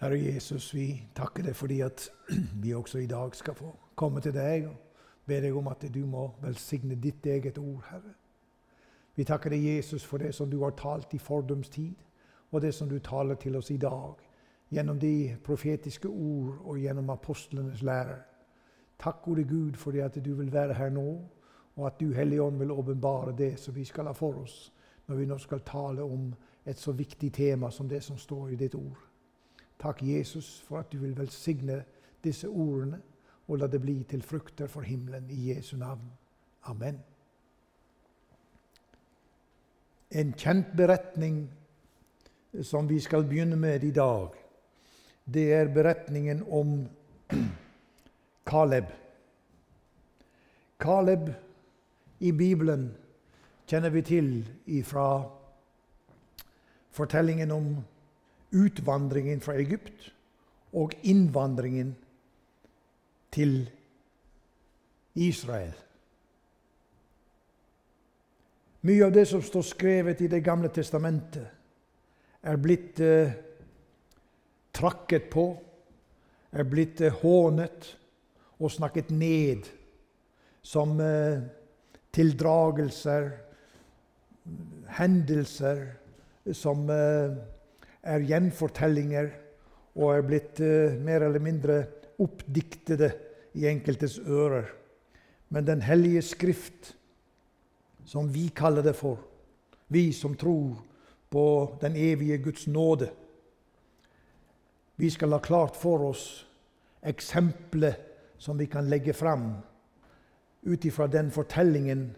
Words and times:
Herre 0.00 0.16
Jesus, 0.16 0.74
vi 0.74 1.02
takker 1.12 1.44
deg 1.44 1.56
fordi 1.56 1.82
at 1.84 2.06
vi 2.62 2.72
også 2.72 3.02
i 3.02 3.06
dag 3.06 3.34
skal 3.36 3.54
få 3.54 3.74
komme 4.00 4.22
til 4.24 4.32
deg 4.32 4.64
og 4.70 5.02
be 5.28 5.36
deg 5.44 5.56
om 5.56 5.66
at 5.68 5.84
du 5.92 6.06
må 6.08 6.22
velsigne 6.40 6.96
ditt 6.96 7.26
eget 7.28 7.58
ord, 7.60 7.82
Herre. 7.90 8.14
Vi 9.14 9.26
takker 9.28 9.52
deg, 9.52 9.66
Jesus, 9.76 10.04
for 10.04 10.16
det 10.18 10.30
som 10.34 10.48
du 10.48 10.62
har 10.62 10.72
talt 10.78 11.12
i 11.12 11.20
fordums 11.20 11.68
tid, 11.68 11.92
og 12.50 12.62
det 12.64 12.72
som 12.74 12.88
du 12.88 12.96
taler 12.98 13.36
til 13.36 13.56
oss 13.60 13.68
i 13.70 13.76
dag, 13.76 14.16
gjennom 14.72 14.96
de 14.98 15.36
profetiske 15.44 16.08
ord 16.08 16.56
og 16.64 16.80
gjennom 16.80 17.12
apostlenes 17.12 17.82
lærer. 17.84 18.24
Takk, 18.98 19.20
gode 19.22 19.44
Gud, 19.44 19.76
fordi 19.76 20.00
at 20.00 20.16
du 20.24 20.32
vil 20.34 20.52
være 20.52 20.80
her 20.80 20.90
nå, 20.96 21.06
og 21.76 21.86
at 21.86 22.00
du, 22.00 22.14
Hellige 22.16 22.42
Ånd, 22.42 22.56
vil 22.58 22.72
åpenbare 22.72 23.36
det 23.36 23.58
som 23.60 23.76
vi 23.76 23.84
skal 23.84 24.08
ha 24.08 24.16
for 24.16 24.40
oss 24.46 24.72
når 25.10 25.16
vi 25.16 25.28
nå 25.28 25.38
skal 25.42 25.60
tale 25.66 26.02
om 26.02 26.32
et 26.64 26.78
så 26.78 26.92
viktig 26.96 27.32
tema 27.34 27.70
som 27.70 27.88
det 27.88 28.00
som 28.02 28.16
står 28.16 28.48
i 28.48 28.56
ditt 28.56 28.74
ord. 28.74 29.09
Takk, 29.80 30.02
Jesus, 30.02 30.60
for 30.60 30.78
at 30.78 30.92
du 30.92 30.98
vil 30.98 31.16
velsigne 31.16 31.84
disse 32.24 32.48
ordene 32.48 33.00
og 33.48 33.58
la 33.58 33.66
det 33.66 33.80
bli 33.82 34.02
til 34.04 34.22
frukter 34.22 34.68
for 34.68 34.84
himmelen 34.86 35.30
i 35.30 35.48
Jesu 35.50 35.76
navn. 35.76 36.04
Amen. 36.68 37.00
En 40.10 40.32
kjent 40.36 40.76
beretning 40.76 41.42
som 42.62 42.88
vi 42.88 43.00
skal 43.00 43.24
begynne 43.24 43.56
med 43.56 43.84
i 43.84 43.90
dag, 43.90 44.28
det 45.24 45.52
er 45.54 45.74
beretningen 45.74 46.42
om 46.50 46.88
Kaleb. 48.50 48.84
Kaleb 50.80 51.30
i 52.20 52.32
Bibelen 52.32 52.90
kjenner 53.66 53.90
vi 53.90 54.02
til 54.02 54.32
fra 54.84 55.22
fortellingen 56.90 57.50
om 57.50 57.76
utvandringen 58.50 59.40
fra 59.40 59.54
Egypt 59.58 60.10
og 60.72 60.94
innvandringen 61.02 61.94
til 63.32 63.62
Israel. 65.14 65.74
Mye 68.80 69.04
av 69.04 69.12
det 69.12 69.26
som 69.28 69.42
står 69.44 69.64
skrevet 69.66 70.20
i 70.24 70.28
Det 70.32 70.40
gamle 70.44 70.70
testamentet, 70.72 71.46
er 72.42 72.56
blitt 72.56 73.00
eh, 73.04 73.32
trakket 74.72 75.26
på, 75.28 75.44
er 76.56 76.64
blitt 76.64 77.02
eh, 77.04 77.12
hånet 77.20 77.90
og 78.56 78.72
snakket 78.72 79.10
ned 79.12 79.68
som 80.64 80.96
eh, 81.04 81.42
tildragelser, 82.16 83.28
hendelser 84.96 85.84
som 86.56 86.88
eh, 86.90 87.36
er 88.02 88.24
gjenfortellinger 88.24 89.30
og 89.98 90.14
er 90.14 90.26
blitt 90.26 90.60
uh, 90.62 90.96
mer 91.02 91.26
eller 91.26 91.42
mindre 91.42 91.80
oppdiktede 92.20 93.10
i 93.58 93.66
enkeltes 93.68 94.18
ører. 94.18 94.68
Men 95.48 95.66
Den 95.66 95.82
hellige 95.82 96.22
skrift, 96.22 96.94
som 98.04 98.34
vi 98.34 98.48
kaller 98.54 98.82
det 98.82 98.94
for, 98.96 99.18
vi 99.88 100.12
som 100.12 100.36
tror 100.38 100.78
på 101.30 101.78
den 101.80 101.96
evige 101.96 102.38
Guds 102.38 102.66
nåde 102.66 103.10
Vi 104.96 105.10
skal 105.10 105.32
ha 105.32 105.38
klart 105.38 105.76
for 105.76 106.02
oss 106.10 106.46
eksempler 107.02 107.94
som 108.38 108.58
vi 108.58 108.66
kan 108.66 108.88
legge 108.88 109.12
fram 109.12 109.54
ut 110.62 110.84
ifra 110.84 111.06
den 111.06 111.30
fortellingen 111.30 112.10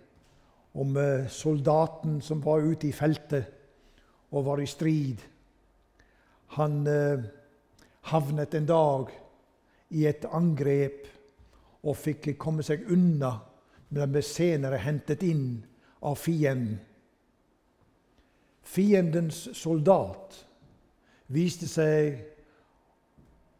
om 0.73 0.97
eh, 0.97 1.29
soldaten 1.29 2.21
som 2.21 2.41
var 2.43 2.61
ute 2.61 2.89
i 2.89 2.93
feltet 2.93 3.45
og 4.31 4.45
var 4.45 4.61
i 4.61 4.67
strid 4.67 5.23
han 6.57 6.87
eh, 6.87 7.25
havnet 8.13 8.55
en 8.55 8.67
dag 8.67 9.11
i 9.93 10.07
et 10.09 10.25
angrep 10.29 11.07
og 11.83 11.99
fikk 11.99 12.33
komme 12.41 12.65
seg 12.67 12.85
unna, 12.93 13.35
men 13.93 14.13
ble 14.13 14.23
senere 14.25 14.81
hentet 14.81 15.25
inn 15.27 15.63
av 16.05 16.19
fienden. 16.21 16.79
Fiendens 18.63 19.49
soldat 19.59 20.37
viste 21.35 21.67
seg 21.69 22.21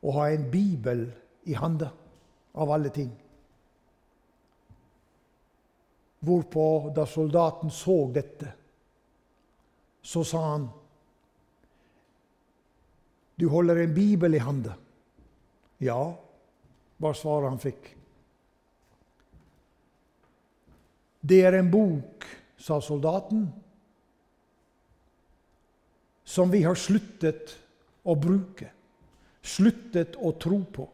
å 0.03 0.15
ha 0.17 0.29
en 0.31 0.47
bibel 0.51 1.05
i 1.51 1.57
handa, 1.59 1.91
av 2.53 2.71
alle 2.71 2.91
ting. 2.93 3.11
Hvorpå, 6.23 6.93
da 6.95 7.07
soldaten 7.09 7.73
så 7.73 7.97
dette, 8.15 8.53
så 10.03 10.23
sa 10.27 10.43
han 10.53 10.69
du 13.37 13.49
holder 13.49 13.77
en 13.83 13.95
bibel 13.95 14.35
i 14.35 14.43
handa. 14.43 14.77
Ja, 15.83 16.15
var 16.97 17.17
svaret 17.19 17.51
han 17.51 17.63
fikk. 17.63 17.89
Det 21.23 21.41
er 21.47 21.57
en 21.59 21.71
bok, 21.71 22.27
sa 22.59 22.81
soldaten, 22.83 23.47
som 26.25 26.51
vi 26.51 26.63
har 26.63 26.79
sluttet 26.79 27.57
å 28.07 28.15
bruke, 28.19 28.69
sluttet 29.43 30.17
å 30.19 30.33
tro 30.39 30.61
på, 30.67 30.87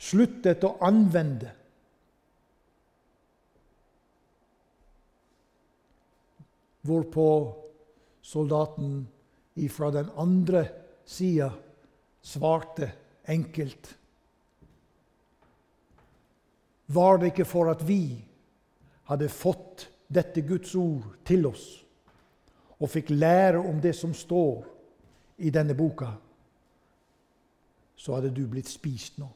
sluttet 0.00 0.64
å 0.64 0.74
anvende. 0.84 1.52
Hvorpå 6.82 7.26
soldaten 8.24 9.02
ifra 9.60 9.92
den 9.94 10.08
andre 10.18 10.64
sida 11.12 11.52
svarte 12.22 12.90
enkelt. 13.28 13.94
Var 16.86 17.18
det 17.18 17.32
ikke 17.32 17.48
for 17.48 17.70
at 17.72 17.84
vi 17.88 18.04
hadde 19.10 19.28
fått 19.32 19.88
dette 20.12 20.44
Guds 20.44 20.74
ord 20.76 21.06
til 21.24 21.46
oss 21.48 21.66
og 22.82 22.90
fikk 22.90 23.12
lære 23.14 23.60
om 23.62 23.78
det 23.80 23.94
som 23.94 24.14
står 24.14 24.64
i 25.42 25.50
denne 25.54 25.74
boka, 25.78 26.08
så 27.96 28.16
hadde 28.16 28.32
du 28.34 28.42
blitt 28.50 28.70
spist 28.70 29.20
nå. 29.22 29.28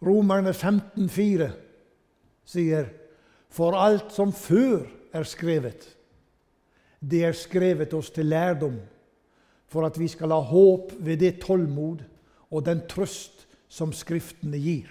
Romerne 0.00 0.54
15,4 0.56 1.50
sier 2.48 2.88
for 3.50 3.74
alt 3.76 4.12
som 4.14 4.32
før 4.32 4.86
er 5.12 5.26
skrevet, 5.26 5.88
det 7.00 7.24
er 7.24 7.36
skrevet 7.36 7.94
oss 7.96 8.10
til 8.14 8.30
lærdom, 8.30 8.78
for 9.70 9.86
at 9.86 9.98
vi 9.98 10.08
skal 10.10 10.32
ha 10.34 10.40
håp 10.40 10.92
ved 10.98 11.20
det 11.22 11.38
tålmod 11.42 12.02
og 12.50 12.64
den 12.66 12.82
trøst 12.90 13.46
som 13.70 13.92
Skriftene 13.94 14.58
gir. 14.58 14.88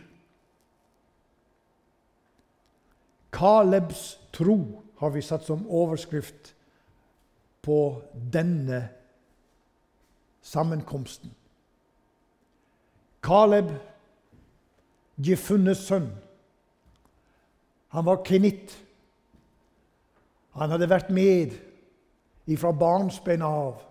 Kalebs 3.35 4.17
tro 4.33 4.81
har 4.99 5.11
vi 5.13 5.21
satt 5.21 5.45
som 5.45 5.67
overskrift 5.67 6.53
på 7.61 8.01
denne 8.33 8.87
sammenkomsten. 10.41 11.31
Kaleb, 13.23 13.69
Jefunnes 15.19 15.83
sønn, 15.83 16.09
han 17.89 18.05
var 18.05 18.23
kenitt. 18.25 18.73
Han 20.57 20.73
hadde 20.73 20.89
vært 20.89 21.11
med 21.13 21.55
ifra 22.49 22.71
barnsben 22.73 23.43
av 23.45 23.85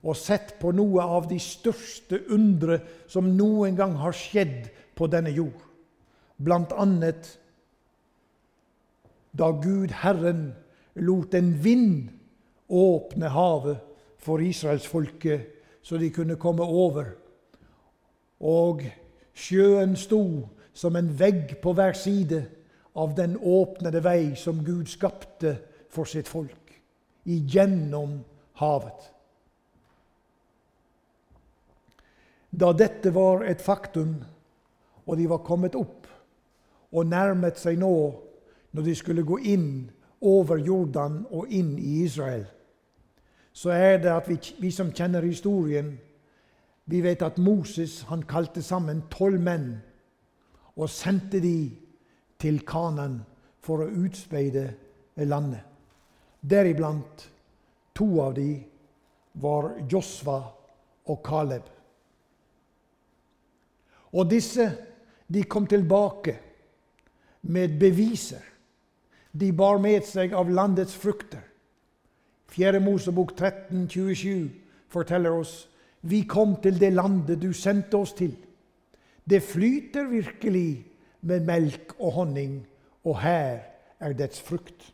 og 0.00 0.16
sett 0.16 0.54
på 0.60 0.70
noe 0.72 1.04
av 1.04 1.26
de 1.28 1.36
største 1.42 2.22
undre 2.32 2.78
som 3.10 3.28
noen 3.36 3.76
gang 3.76 3.98
har 4.00 4.16
skjedd 4.16 4.70
på 4.96 5.08
denne 5.12 5.32
jord. 5.34 5.60
Blant 6.40 6.72
annet 6.72 7.34
da 9.36 9.50
Gud 9.52 9.92
Herren 10.00 10.54
lot 10.96 11.36
en 11.36 11.52
vind 11.62 12.08
åpne 12.70 13.28
havet 13.30 13.84
for 14.20 14.40
israelsfolket, 14.42 15.46
så 15.82 15.98
de 16.00 16.10
kunne 16.12 16.38
komme 16.40 16.64
over. 16.64 17.12
Og 18.40 18.82
sjøen 19.36 19.94
sto 20.00 20.48
som 20.76 20.96
en 20.96 21.12
vegg 21.18 21.58
på 21.62 21.74
hver 21.76 21.96
side 21.98 22.42
av 22.94 23.14
den 23.14 23.36
åpnede 23.36 24.02
vei 24.02 24.34
som 24.36 24.64
Gud 24.64 24.88
skapte 24.90 25.56
for 25.90 26.08
sitt 26.08 26.28
folk 26.28 26.74
igjennom 27.24 28.20
havet. 28.60 29.10
Da 32.50 32.72
dette 32.74 33.12
var 33.14 33.44
et 33.46 33.62
faktum, 33.62 34.16
og 35.06 35.16
de 35.18 35.28
var 35.30 35.44
kommet 35.46 35.76
opp 35.78 36.08
og 36.90 37.06
nærmet 37.06 37.58
seg 37.58 37.78
nå 37.78 37.94
når 38.74 38.86
de 38.86 38.94
skulle 38.98 39.26
gå 39.26 39.38
inn 39.52 39.68
over 40.20 40.58
Jordan 40.58 41.22
og 41.30 41.50
inn 41.54 41.76
i 41.78 42.02
Israel, 42.04 42.44
så 43.52 43.72
er 43.74 43.98
det 44.02 44.10
at 44.12 44.28
vi, 44.28 44.36
vi 44.60 44.70
som 44.74 44.92
kjenner 44.94 45.24
historien, 45.26 45.94
vi 46.90 47.00
vet 47.02 47.22
at 47.22 47.38
Moses 47.38 48.00
han 48.10 48.22
kalte 48.26 48.62
sammen 48.62 49.04
tolv 49.10 49.40
menn 49.42 49.72
og 50.76 50.90
sendte 50.90 51.40
de 51.42 51.70
til 52.40 52.62
Kanan 52.66 53.20
for 53.60 53.84
å 53.84 53.90
utspeide 54.04 54.66
landet. 55.28 55.64
Deriblant 56.40 57.26
to 57.94 58.08
av 58.24 58.34
de 58.38 58.54
var 59.40 59.74
Josva 59.90 60.38
og 61.10 61.20
Kaleb. 61.24 61.66
Og 64.16 64.30
disse 64.30 64.66
de 65.30 65.44
kom 65.46 65.68
tilbake 65.70 66.34
med 67.42 67.76
beviser. 67.78 68.42
De 69.30 69.52
bar 69.54 69.78
med 69.78 70.02
seg 70.08 70.32
av 70.34 70.50
landets 70.50 70.96
frukter. 70.98 71.44
Fjerde 72.50 72.80
Mosebok 72.82 73.36
13, 73.36 73.86
27 73.86 74.48
forteller 74.90 75.36
oss 75.38 75.68
vi 76.00 76.24
kom 76.26 76.56
til 76.62 76.80
det 76.80 76.90
landet 76.96 77.38
du 77.42 77.52
sendte 77.52 77.98
oss 78.00 78.14
til. 78.16 78.32
Det 79.24 79.42
flyter 79.44 80.08
virkelig 80.10 80.89
med 81.20 81.44
melk 81.46 81.94
og 81.98 82.14
honning, 82.18 82.60
og 83.04 83.20
her 83.22 83.60
er 84.00 84.16
dets 84.16 84.40
frukt. 84.40 84.92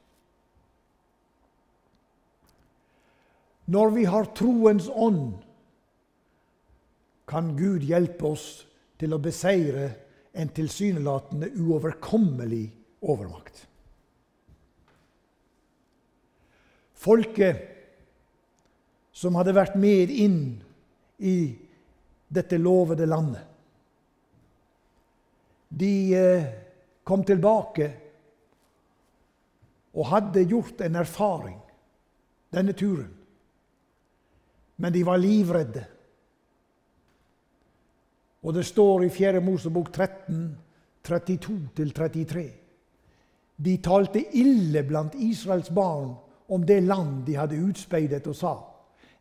Når 3.67 3.91
vi 3.97 4.05
har 4.07 4.31
troens 4.39 4.89
ånd, 4.93 5.39
kan 7.27 7.57
Gud 7.59 7.83
hjelpe 7.83 8.29
oss 8.31 8.67
til 9.01 9.15
å 9.15 9.23
beseire 9.23 9.89
en 10.37 10.53
tilsynelatende 10.55 11.49
uoverkommelig 11.59 12.67
overmakt. 13.03 13.65
Folket 16.95 17.65
som 19.17 19.37
hadde 19.39 19.57
vært 19.57 19.77
med 19.81 20.13
inn 20.13 20.41
i 21.19 21.37
dette 22.29 22.59
lovede 22.61 23.07
landet, 23.09 23.43
de 25.69 26.15
eh, 26.15 26.47
kom 27.05 27.25
tilbake 27.25 27.91
og 29.97 30.11
hadde 30.11 30.45
gjort 30.45 30.81
en 30.85 30.99
erfaring 31.01 31.59
denne 32.53 32.73
turen. 32.77 33.13
Men 34.77 34.93
de 34.93 35.05
var 35.07 35.21
livredde. 35.21 35.85
Og 38.45 38.55
det 38.55 38.67
står 38.69 39.07
i 39.07 39.09
4. 39.11 39.41
Mosebok 39.41 39.91
13, 39.93 40.59
32-33. 41.09 42.45
De 43.57 43.77
talte 43.83 44.21
ille 44.37 44.83
blant 44.85 45.15
Israels 45.15 45.71
barn 45.73 46.13
om 46.53 46.67
det 46.67 46.83
land 46.85 47.25
de 47.27 47.37
hadde 47.37 47.63
utspeidet, 47.63 48.27
og 48.27 48.37
sa:" 48.37 48.55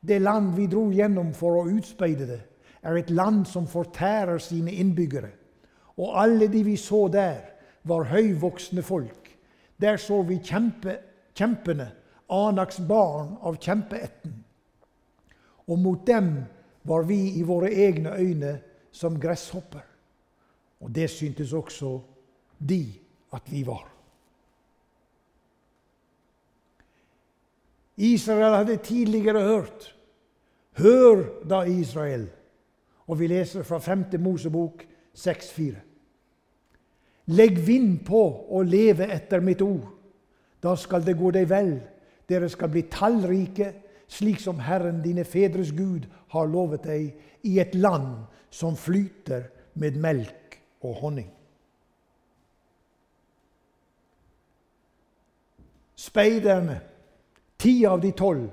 Det 0.05 0.21
land 0.21 0.53
vi 0.55 0.67
dro 0.67 0.91
gjennom 0.91 1.33
for 1.33 1.57
å 1.57 1.69
utspeide 1.69 2.27
det, 2.27 2.41
er 2.83 2.97
et 2.97 3.09
land 3.09 3.45
som 3.45 3.67
fortærer 3.67 4.37
sine 4.37 4.71
innbyggere. 4.71 5.31
Og 5.97 6.15
alle 6.21 6.47
de 6.51 6.63
vi 6.63 6.75
så 6.77 7.07
der, 7.07 7.41
var 7.85 8.09
høyvoksne 8.09 8.81
folk. 8.83 9.29
Der 9.81 9.97
så 9.97 10.21
vi 10.25 10.39
kjempe, 10.43 10.97
kjempene, 11.37 11.91
Anaks 12.29 12.79
barn 12.81 13.35
av 13.45 13.59
kjempeetten. 13.61 14.33
Og 15.69 15.77
mot 15.77 16.01
dem 16.07 16.31
var 16.89 17.05
vi 17.05 17.35
i 17.37 17.43
våre 17.45 17.69
egne 17.69 18.15
øyne 18.17 18.53
som 18.91 19.19
gresshopper. 19.21 19.83
Og 20.81 20.89
det 20.95 21.09
syntes 21.13 21.53
også 21.53 21.99
de 22.57 22.81
at 23.33 23.51
vi 23.51 23.61
var. 23.67 23.85
Israel 27.97 28.57
hadde 28.57 28.77
tidligere 28.77 29.41
hørt 29.41 29.91
Hør 30.75 31.21
da, 31.47 31.61
Israel! 31.63 32.27
Og 33.07 33.19
vi 33.19 33.27
leser 33.27 33.63
fra 33.63 33.77
5. 33.79 34.05
Mosebok 34.19 34.81
6,4. 35.15 35.75
Legg 37.25 37.57
vind 37.65 38.03
på 38.05 38.21
å 38.51 38.61
leve 38.61 39.07
etter 39.09 39.41
mitt 39.41 39.63
ord. 39.65 39.87
Da 40.61 40.75
skal 40.77 41.05
det 41.05 41.17
gå 41.17 41.31
deg 41.33 41.47
vel. 41.49 41.75
Dere 42.29 42.49
skal 42.49 42.71
bli 42.73 42.85
tallrike, 42.91 43.71
slik 44.07 44.41
som 44.41 44.59
Herren, 44.61 45.01
dine 45.01 45.25
fedres 45.25 45.71
Gud, 45.73 46.05
har 46.33 46.49
lovet 46.49 46.85
deg, 46.85 47.13
i 47.45 47.57
et 47.61 47.73
land 47.77 48.25
som 48.53 48.77
flyter 48.77 49.47
med 49.81 49.97
melk 50.01 50.57
og 50.85 50.99
honning. 51.01 51.29
Speiderne, 55.95 56.79
ti 57.57 57.79
av 57.87 58.01
de 58.03 58.11
tolv, 58.17 58.49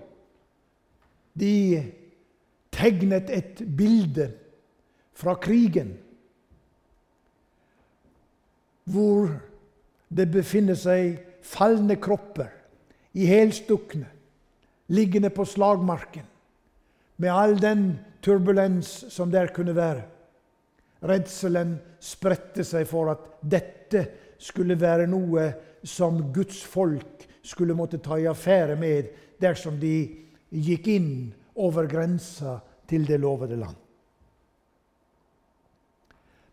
de 1.32 1.82
tegnet 2.72 3.30
et 3.32 3.60
bilde 3.76 4.28
fra 5.16 5.34
krigen 5.40 5.94
hvor 8.84 9.30
det 10.12 10.28
befinner 10.32 10.76
seg 10.78 11.18
falne 11.42 11.96
kropper, 12.00 12.50
i 13.12 13.26
helstukne, 13.28 14.06
liggende 14.92 15.28
på 15.34 15.44
slagmarken, 15.44 16.24
med 17.20 17.28
all 17.28 17.58
den 17.60 17.82
turbulens 18.24 18.88
som 19.12 19.30
der 19.30 19.52
kunne 19.52 19.74
være. 19.76 20.06
Redselen 21.04 21.74
spredte 22.00 22.64
seg 22.64 22.86
for 22.88 23.10
at 23.12 23.26
dette 23.42 24.04
skulle 24.40 24.78
være 24.80 25.08
noe 25.10 25.48
som 25.84 26.22
Guds 26.32 26.62
folk 26.64 27.26
skulle 27.44 27.76
måtte 27.76 28.00
ta 28.02 28.16
i 28.16 28.28
affære 28.30 28.78
med 28.78 29.10
dersom 29.42 29.76
de 29.82 29.96
gikk 30.52 30.88
inn 30.94 31.12
over 31.58 31.88
grensa 31.90 32.60
til 32.88 33.04
det 33.08 33.18
lovede 33.20 33.58
land. 33.58 33.81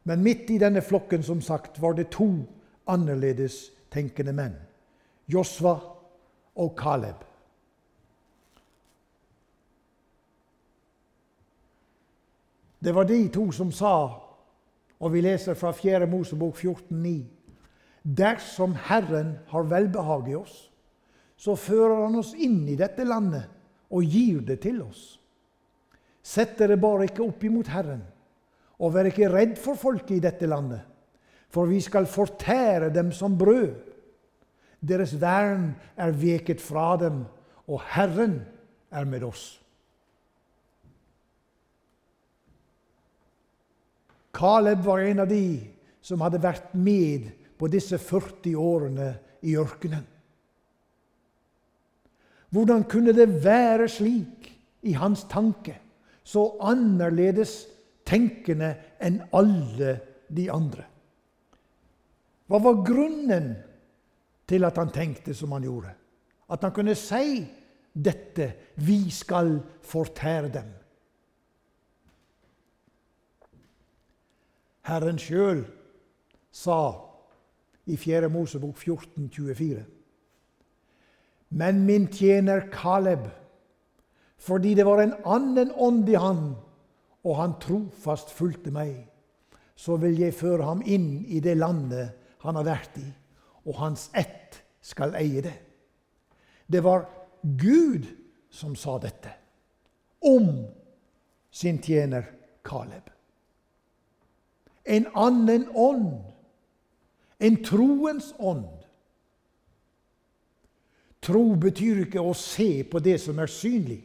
Men 0.03 0.23
midt 0.23 0.49
i 0.49 0.57
denne 0.57 0.81
flokken 0.81 1.23
som 1.23 1.41
sagt, 1.41 1.81
var 1.81 1.93
det 1.93 2.11
to 2.15 2.29
annerledes 2.89 3.69
tenkende 3.91 4.33
menn. 4.33 4.55
Josva 5.29 5.75
og 6.55 6.75
Kaleb. 6.77 7.25
Det 12.79 12.95
var 12.95 13.03
de 13.03 13.27
to 13.27 13.49
som 13.51 13.71
sa, 13.75 13.93
og 14.99 15.11
vi 15.13 15.21
leser 15.21 15.57
fra 15.59 15.71
4. 15.75 16.07
Mosebok 16.07 16.55
14,9.: 16.55 17.23
Dersom 18.03 18.75
Herren 18.87 19.37
har 19.47 19.67
velbehag 19.67 20.29
i 20.29 20.35
oss, 20.35 20.69
så 21.35 21.55
fører 21.55 22.05
Han 22.05 22.15
oss 22.19 22.33
inn 22.33 22.67
i 22.67 22.75
dette 22.79 23.03
landet 23.03 23.47
og 23.89 24.03
gir 24.03 24.39
det 24.47 24.61
til 24.63 24.81
oss. 24.81 25.19
Sett 26.23 26.57
dere 26.59 26.77
bare 26.77 27.07
ikke 27.07 27.23
opp 27.23 27.43
imot 27.43 27.67
Herren, 27.67 28.03
og 28.79 28.93
vær 28.95 29.09
ikke 29.09 29.29
redd 29.31 29.57
for 29.59 29.79
folket 29.79 30.17
i 30.17 30.23
dette 30.23 30.47
landet, 30.47 30.81
for 31.51 31.67
vi 31.69 31.81
skal 31.83 32.07
fortære 32.07 32.91
dem 32.95 33.11
som 33.11 33.37
brød. 33.37 33.73
Deres 34.79 35.15
vern 35.19 35.73
er 35.97 36.15
veket 36.15 36.61
fra 36.63 36.93
dem, 37.01 37.25
og 37.67 37.81
Herren 37.91 38.39
er 38.91 39.05
med 39.05 39.25
oss. 39.27 39.59
Kaleb 44.33 44.85
var 44.85 45.03
en 45.03 45.25
av 45.25 45.27
de 45.27 45.59
som 46.01 46.21
hadde 46.23 46.39
vært 46.41 46.71
med 46.77 47.27
på 47.59 47.67
disse 47.67 47.97
40 47.99 48.55
årene 48.55 49.09
i 49.43 49.57
ørkenen. 49.59 50.05
Hvordan 52.49 52.85
kunne 52.89 53.13
det 53.13 53.27
være 53.43 53.89
slik 53.91 54.47
i 54.87 54.95
hans 54.97 55.25
tanke, 55.29 55.75
så 56.23 56.45
annerledes 56.65 57.67
tenkende 58.09 58.73
enn 59.05 59.21
alle 59.37 59.93
de 60.27 60.47
andre? 60.51 60.85
Hva 62.49 62.57
var 62.63 62.81
grunnen 62.85 63.51
til 64.49 64.65
at 64.65 64.77
han 64.81 64.91
tenkte 64.93 65.35
som 65.37 65.53
han 65.53 65.67
gjorde? 65.67 65.93
At 66.49 66.65
han 66.65 66.73
kunne 66.73 66.95
si 66.97 67.45
dette 67.93 68.53
'Vi 68.75 69.09
skal 69.09 69.59
fortære 69.81 70.49
dem'. 70.49 70.73
Herren 74.81 75.17
sjøl 75.17 75.65
sa 76.51 77.09
i 77.85 77.95
4. 77.97 78.29
Mosebok 78.29 78.77
14, 78.77 79.29
24. 79.29 79.85
Men 81.49 81.85
min 81.85 82.07
tjener 82.07 82.69
Kaleb, 82.71 83.27
fordi 84.37 84.73
det 84.73 84.85
var 84.85 85.01
en 85.01 85.13
annen 85.25 85.71
ånd 85.75 86.09
i 86.09 86.17
han, 86.17 86.55
og 87.25 87.37
han 87.39 87.57
trofast 87.61 88.31
fulgte 88.35 88.71
meg, 88.73 88.95
så 89.75 89.97
vil 89.99 90.17
jeg 90.19 90.35
føre 90.35 90.67
ham 90.67 90.83
inn 90.85 91.25
i 91.27 91.41
det 91.43 91.57
landet 91.57 92.15
han 92.43 92.59
har 92.59 92.67
vært 92.67 92.99
i, 92.99 93.07
og 93.67 93.79
hans 93.79 94.07
ett 94.17 94.61
skal 94.81 95.15
eie 95.19 95.43
det. 95.43 95.55
Det 96.67 96.83
var 96.83 97.07
Gud 97.43 98.07
som 98.51 98.75
sa 98.75 98.97
dette 99.01 99.31
om 100.25 100.51
sin 101.51 101.79
tjener 101.83 102.27
Kaleb 102.65 103.09
en 104.89 105.07
annen 105.13 105.69
ånd. 105.75 106.23
En 107.37 107.63
troens 107.63 108.33
ånd. 108.37 108.67
Tro 111.21 111.43
betyr 111.59 112.03
ikke 112.05 112.23
å 112.23 112.33
se 112.35 112.83
på 112.89 113.01
det 113.03 113.17
som 113.21 113.39
er 113.43 113.51
synlig, 113.51 114.01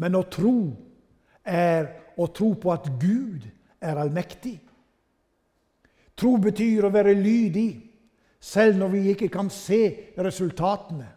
men 0.00 0.16
å 0.16 0.24
tro 0.32 0.54
er 1.44 1.88
å 2.20 2.26
tro 2.34 2.52
på 2.60 2.72
at 2.72 2.88
Gud 3.00 3.46
er 3.80 4.00
allmektig. 4.00 4.58
Tro 6.16 6.36
betyr 6.42 6.84
å 6.84 6.92
være 6.92 7.14
lydig, 7.16 7.70
selv 8.40 8.80
når 8.80 8.92
vi 8.92 9.00
ikke 9.12 9.30
kan 9.32 9.48
se 9.52 10.12
resultatene. 10.20 11.08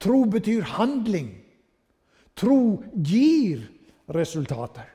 Tro 0.00 0.24
betyr 0.32 0.64
handling. 0.76 1.28
Tro 2.36 2.80
gir 2.96 3.66
resultater. 4.08 4.88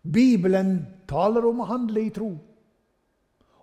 Bibelen 0.00 0.86
taler 1.08 1.44
om 1.48 1.60
å 1.60 1.68
handle 1.68 2.04
i 2.04 2.12
tro. 2.12 2.30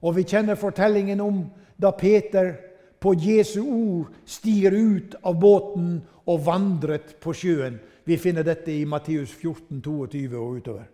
Og 0.05 0.17
vi 0.17 0.25
kjenner 0.29 0.57
fortellingen 0.57 1.21
om 1.21 1.41
da 1.77 1.91
Peter 1.97 2.53
på 3.01 3.13
Jesu 3.21 3.61
ord 3.61 4.13
stiger 4.25 4.73
ut 4.73 5.17
av 5.21 5.37
båten 5.41 5.99
og 6.27 6.43
vandret 6.45 7.15
på 7.23 7.33
sjøen. 7.33 7.79
Vi 8.05 8.17
finner 8.19 8.45
dette 8.47 8.71
i 8.71 8.85
Matteus 8.85 9.33
14, 9.35 9.81
22 9.81 10.37
og 10.37 10.59
utover. 10.59 10.85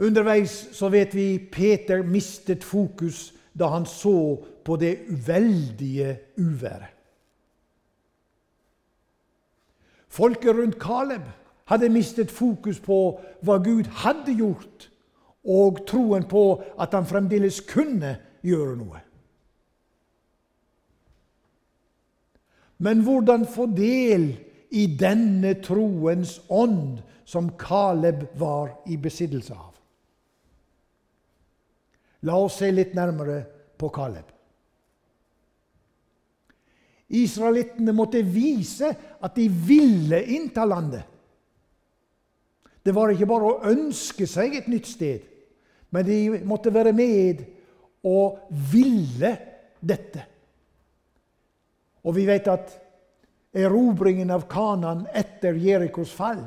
Underveis 0.00 0.54
så 0.72 0.88
vet 0.88 1.14
vi 1.14 1.38
Peter 1.52 2.02
mistet 2.06 2.64
fokus 2.64 3.34
da 3.52 3.68
han 3.74 3.84
så 3.86 4.38
på 4.64 4.76
det 4.80 4.94
veldige 5.26 6.14
uværet. 6.38 6.96
Folket 10.10 10.56
rundt 10.56 10.78
Kaleb 10.80 11.28
hadde 11.70 11.90
mistet 11.92 12.30
fokus 12.34 12.80
på 12.82 13.20
hva 13.46 13.58
Gud 13.62 13.86
hadde 14.02 14.34
gjort, 14.34 14.88
og 15.46 15.84
troen 15.86 16.26
på 16.28 16.42
at 16.80 16.96
han 16.96 17.06
fremdeles 17.06 17.60
kunne 17.68 18.16
gjøre 18.42 18.74
noe. 18.80 18.98
Men 22.80 23.02
hvordan 23.04 23.44
få 23.48 23.66
del 23.76 24.30
i 24.70 24.86
denne 24.98 25.56
troens 25.60 26.38
ånd 26.48 27.02
som 27.28 27.52
Kaleb 27.60 28.24
var 28.40 28.72
i 28.88 28.96
besittelse 28.96 29.54
av? 29.54 29.74
La 32.24 32.36
oss 32.40 32.58
se 32.60 32.70
litt 32.72 32.94
nærmere 32.96 33.42
på 33.80 33.88
Kaleb. 33.92 34.26
Israelittene 37.10 37.92
måtte 37.96 38.22
vise 38.22 38.92
at 39.20 39.34
de 39.36 39.48
ville 39.50 40.20
innta 40.30 40.64
landet. 40.68 41.04
Det 42.80 42.94
var 42.96 43.12
ikke 43.12 43.28
bare 43.28 43.48
å 43.48 43.72
ønske 43.72 44.28
seg 44.30 44.54
et 44.56 44.68
nytt 44.70 44.88
sted, 44.88 45.24
men 45.90 46.06
de 46.06 46.20
måtte 46.48 46.72
være 46.72 46.94
med 46.96 47.42
og 48.06 48.38
ville 48.72 49.34
dette. 49.80 50.22
Og 52.04 52.16
vi 52.16 52.26
vet 52.28 52.48
at 52.48 52.72
erobringen 53.56 54.30
av 54.30 54.46
Kanan 54.50 55.06
etter 55.16 55.58
Jerikos 55.58 56.12
fall, 56.14 56.42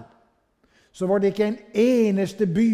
så 0.93 1.07
var 1.10 1.19
det 1.19 1.33
ikke 1.33 1.50
en 1.50 1.60
eneste 1.74 2.48
by 2.48 2.72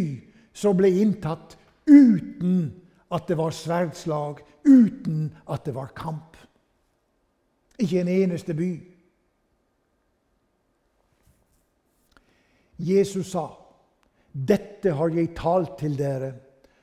som 0.54 0.78
ble 0.78 0.92
inntatt 1.02 1.56
uten 1.88 2.70
at 3.10 3.28
det 3.28 3.38
var 3.40 3.56
sverdslag, 3.56 4.42
uten 4.68 5.30
at 5.50 5.66
det 5.66 5.74
var 5.74 5.94
kamp. 5.98 6.38
Ikke 7.80 8.02
en 8.04 8.12
eneste 8.12 8.54
by. 8.54 8.70
Jesus 12.80 13.32
sa, 13.32 13.50
'Dette 14.32 14.92
har 14.92 15.10
jeg 15.10 15.36
talt 15.36 15.78
til 15.80 15.98
dere 15.98 16.34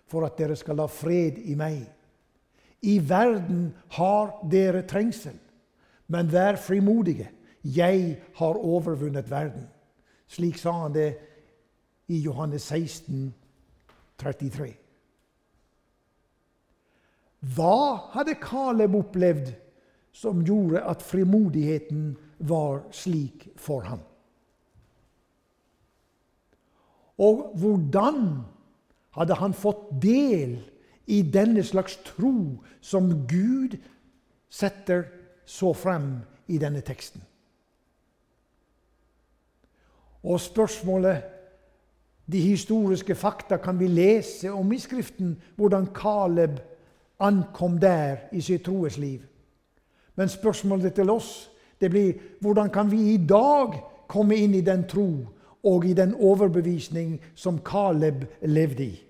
for 0.07 0.27
at 0.27 0.37
dere 0.37 0.57
skal 0.57 0.81
ha 0.83 0.87
fred 0.87 1.39
i 1.39 1.55
meg.' 1.55 1.93
I 2.83 2.99
verden 3.01 3.75
har 3.97 4.37
dere 4.51 4.83
trengsel, 4.87 5.39
men 6.07 6.33
vær 6.33 6.57
frimodige. 6.57 7.31
Jeg 7.65 8.21
har 8.35 8.59
overvunnet 8.59 9.31
verden. 9.31 9.67
Slik 10.29 10.59
sa 10.59 10.73
han 10.73 10.95
det 10.95 11.11
i 12.09 12.21
Johannes 12.23 12.63
16, 12.63 13.35
33. 14.19 14.75
Hva 17.57 18.11
hadde 18.15 18.39
Kaleb 18.43 18.95
opplevd 18.97 19.53
som 20.17 20.43
gjorde 20.47 20.83
at 20.83 21.03
frimodigheten 21.05 22.15
var 22.39 22.85
slik 22.95 23.49
for 23.61 23.87
ham? 23.87 24.01
Og 27.19 27.53
hvordan 27.57 28.43
hadde 29.17 29.37
han 29.41 29.55
fått 29.57 29.89
del 30.03 30.59
i 31.07 31.23
denne 31.23 31.63
slags 31.65 31.97
tro 32.05 32.59
som 32.85 33.13
Gud 33.29 33.79
setter 34.53 35.07
så 35.47 35.73
frem 35.73 36.19
i 36.49 36.59
denne 36.59 36.81
teksten? 36.81 37.23
Og 40.23 40.41
spørsmålet 40.41 41.23
De 42.27 42.41
historiske 42.41 43.15
fakta 43.15 43.57
kan 43.57 43.79
vi 43.79 43.87
lese 43.87 44.51
om 44.51 44.73
i 44.73 44.79
Skriften, 44.79 45.43
hvordan 45.57 45.87
Kaleb 45.95 46.59
ankom 47.21 47.79
der 47.79 48.17
i 48.33 48.41
sitt 48.41 48.65
troesliv. 48.65 49.21
Men 50.17 50.29
spørsmålet 50.29 50.95
til 50.95 51.11
oss 51.11 51.51
det 51.81 51.91
blir 51.91 52.15
hvordan 52.41 52.71
kan 52.71 52.91
vi 52.91 53.15
i 53.15 53.17
dag 53.17 53.79
komme 54.09 54.37
inn 54.37 54.55
i 54.55 54.65
den 54.65 54.89
tro 54.89 55.27
og 55.63 55.85
i 55.85 55.93
den 55.93 56.15
overbevisning 56.15 57.21
som 57.35 57.59
Kaleb 57.59 58.25
levde 58.43 58.85
i? 58.85 59.03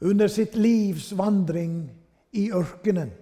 Under 0.00 0.28
sitt 0.28 0.56
livs 0.56 1.12
vandring 1.18 1.90
i 2.34 2.50
ørkenen 2.52 3.12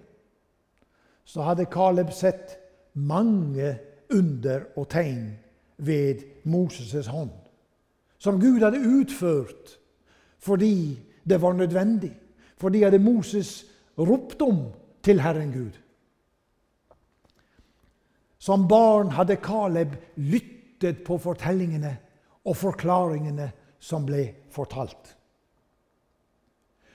så 1.25 1.45
hadde 1.47 1.69
Kaleb 1.71 2.11
sett 2.13 2.57
mange 2.93 3.77
under 4.13 4.65
og 4.77 4.89
tegn 4.91 5.31
ved 5.77 6.23
Moses' 6.45 7.09
hånd, 7.09 7.31
som 8.19 8.39
Gud 8.41 8.61
hadde 8.63 8.83
utført 8.83 9.77
fordi 10.43 10.99
det 11.23 11.41
var 11.41 11.53
nødvendig. 11.55 12.11
Fordi 12.57 12.83
hadde 12.83 12.99
Moses 12.99 13.65
ropt 13.97 14.41
om 14.41 14.65
til 15.03 15.21
Herren 15.21 15.51
Gud. 15.51 15.71
Som 18.39 18.67
barn 18.67 19.11
hadde 19.15 19.35
Kaleb 19.35 19.95
lyttet 20.15 21.03
på 21.07 21.17
fortellingene 21.17 21.97
og 22.43 22.57
forklaringene 22.59 23.51
som 23.79 24.05
ble 24.07 24.25
fortalt. 24.51 25.15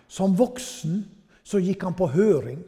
Som 0.09 0.37
voksen 0.39 1.07
så 1.49 1.61
gikk 1.65 1.87
han 1.87 1.97
på 1.97 2.11
høring. 2.13 2.61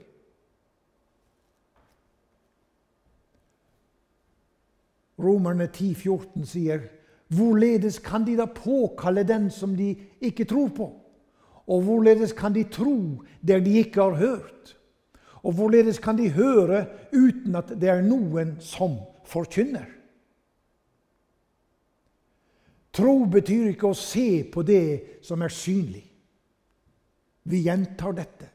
Romerne 5.21 5.67
10, 5.69 5.93
14 5.95 6.49
sier 6.49 6.89
Hvorledes 7.31 8.01
kan 8.03 8.25
de 8.27 8.35
da 8.41 8.49
påkalle 8.51 9.23
den 9.23 9.51
som 9.55 9.77
de 9.79 9.93
ikke 10.25 10.49
tror 10.51 10.73
på? 10.75 10.89
Og 11.71 11.85
hvorledes 11.87 12.33
kan 12.35 12.57
de 12.57 12.65
tro 12.67 13.23
der 13.47 13.61
de 13.63 13.77
ikke 13.79 14.03
har 14.03 14.17
hørt? 14.19 14.75
Og 15.47 15.55
hvorledes 15.55 16.01
kan 16.03 16.19
de 16.19 16.33
høre 16.35 16.87
uten 17.13 17.55
at 17.55 17.71
det 17.81 17.93
er 17.93 18.03
noen 18.03 18.57
som 18.65 18.99
forkynner? 19.29 19.87
Tro 22.91 23.15
betyr 23.31 23.71
ikke 23.71 23.93
å 23.93 23.97
se 23.97 24.43
på 24.51 24.65
det 24.67 25.23
som 25.23 25.45
er 25.47 25.55
synlig. 25.55 26.03
Vi 27.47 27.63
gjentar 27.69 28.17
dette. 28.19 28.50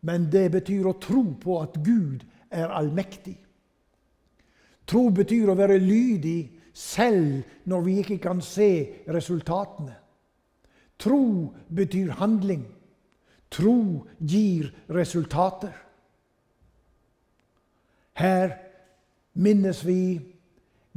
Men 0.00 0.28
det 0.30 0.50
betyr 0.54 0.86
å 0.86 0.98
tro 1.02 1.24
på 1.40 1.58
at 1.62 1.78
Gud 1.84 2.24
er 2.50 2.70
allmektig. 2.70 3.36
Tro 4.88 5.08
betyr 5.12 5.50
å 5.50 5.58
være 5.58 5.80
lydig 5.82 6.40
selv 6.72 7.42
når 7.68 7.84
vi 7.84 7.96
ikke 8.02 8.20
kan 8.22 8.40
se 8.44 8.70
resultatene. 9.10 9.96
Tro 10.98 11.52
betyr 11.68 12.14
handling. 12.18 12.64
Tro 13.50 14.06
gir 14.18 14.70
resultater. 14.92 15.74
Her 18.18 18.56
minnes 19.38 19.84
vi 19.86 20.18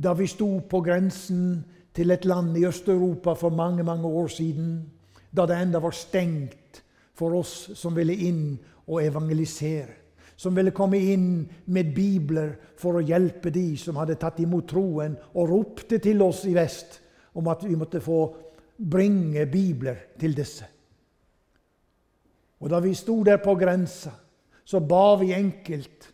da 0.01 0.13
vi 0.17 0.27
sto 0.29 0.47
på 0.65 0.81
grensen 0.81 1.61
til 1.93 2.11
et 2.11 2.25
land 2.25 2.55
i 2.57 2.65
Øst-Europa 2.65 3.35
for 3.37 3.53
mange 3.53 3.83
mange 3.83 4.07
år 4.07 4.27
siden, 4.27 4.89
da 5.31 5.45
det 5.45 5.59
enda 5.61 5.79
var 5.79 5.93
stengt 5.93 6.81
for 7.13 7.35
oss 7.37 7.71
som 7.77 7.95
ville 7.95 8.15
inn 8.15 8.57
og 8.91 8.99
evangelisere 9.03 10.01
som 10.41 10.55
ville 10.57 10.73
komme 10.73 10.97
inn 10.97 11.25
med 11.69 11.91
bibler 11.93 12.55
for 12.81 12.97
å 12.97 13.03
hjelpe 13.05 13.51
de 13.53 13.75
som 13.77 13.99
hadde 14.01 14.17
tatt 14.17 14.39
imot 14.41 14.65
troen, 14.71 15.13
og 15.37 15.51
ropte 15.51 15.99
til 16.01 16.23
oss 16.25 16.47
i 16.49 16.55
vest 16.55 16.97
om 17.37 17.45
at 17.51 17.61
vi 17.61 17.77
måtte 17.77 18.01
få 18.01 18.23
bringe 18.81 19.45
bibler 19.45 19.99
til 20.17 20.33
disse. 20.33 20.65
Og 22.57 22.73
da 22.73 22.81
vi 22.81 22.95
sto 22.97 23.19
der 23.25 23.37
på 23.41 23.53
grensa, 23.57 24.15
så 24.65 24.81
ba 24.81 25.13
vi 25.21 25.29
enkelt. 25.37 26.09